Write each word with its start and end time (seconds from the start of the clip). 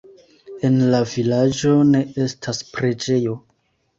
En 0.69 0.77
la 0.93 1.01
vilaĝo 1.09 1.73
ne 1.89 2.01
estas 2.25 2.63
preĝejo. 2.73 3.37